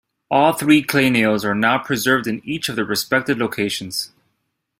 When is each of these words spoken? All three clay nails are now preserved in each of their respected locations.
All 0.31 0.53
three 0.53 0.81
clay 0.81 1.11
nails 1.11 1.45
are 1.45 1.53
now 1.53 1.77
preserved 1.77 2.25
in 2.25 2.41
each 2.43 2.69
of 2.69 2.75
their 2.75 2.85
respected 2.85 3.37
locations. 3.37 4.11